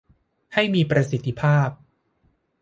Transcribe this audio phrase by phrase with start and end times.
[0.53, 1.69] ให้มีประสิทธิภาพ